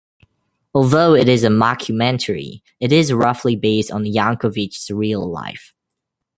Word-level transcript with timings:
Although 0.73 1.13
it 1.13 1.29
is 1.29 1.43
a 1.43 1.49
mockumentary, 1.49 2.63
it 2.79 2.91
is 2.91 3.13
roughly 3.13 3.55
based 3.55 3.91
on 3.91 4.03
Yankovic's 4.03 4.89
real 4.89 5.29
life. 5.31 5.75